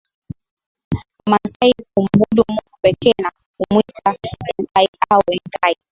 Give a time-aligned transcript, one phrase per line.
[1.25, 4.15] Wamasai humwabudu Mungu pekee na humwita
[4.57, 5.75] Enkaiau Engai